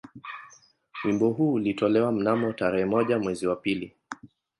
[1.03, 3.95] Wimbo huu ulitolewa mnamo tarehe moja mwezi wa pili